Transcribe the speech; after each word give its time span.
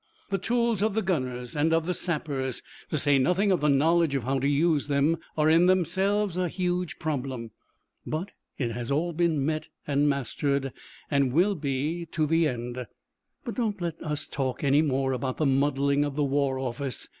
The 0.31 0.39
tools 0.39 0.81
of 0.81 0.95
the 0.95 1.03
gunners, 1.03 1.55
and 1.55 1.71
of 1.71 1.85
the 1.85 1.93
sappers, 1.93 2.63
to 2.89 2.97
say 2.97 3.19
nothing 3.19 3.51
of 3.51 3.61
the 3.61 3.67
knowledge 3.69 4.15
of 4.15 4.23
how 4.23 4.39
to 4.39 4.47
use 4.47 4.87
them, 4.87 5.17
are 5.37 5.47
in 5.47 5.67
themselves 5.67 6.37
a 6.37 6.49
huge 6.49 6.97
problem. 6.97 7.51
But 8.03 8.31
it 8.57 8.71
has 8.71 8.89
all 8.89 9.13
been 9.13 9.45
met 9.45 9.67
and 9.85 10.09
mastered, 10.09 10.73
and 11.11 11.31
will 11.31 11.53
be 11.53 12.07
to 12.13 12.25
the 12.25 12.47
end. 12.47 12.87
But 13.45 13.53
don't 13.53 13.79
let 13.79 14.01
us 14.01 14.27
talk 14.27 14.63
any 14.63 14.81
more 14.81 15.11
about 15.13 15.37
the 15.37 15.45
muddling 15.45 16.03
of 16.03 16.15
the 16.15 16.23
War 16.25 16.57
Office. 16.57 17.07